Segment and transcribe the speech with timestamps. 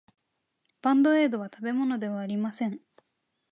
[0.81, 2.81] バンドエードは食べ物ではありません。